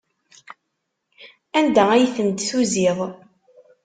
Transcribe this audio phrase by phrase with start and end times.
[1.59, 2.97] Anda ay tent-tuziḍ?